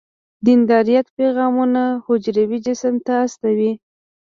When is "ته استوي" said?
3.05-3.71